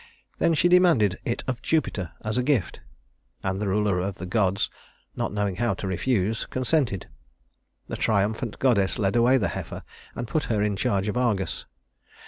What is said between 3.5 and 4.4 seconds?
the ruler of the